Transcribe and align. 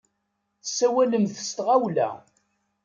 Tessawalemt 0.63 1.37
s 1.47 1.49
tɣawla. 1.57 2.09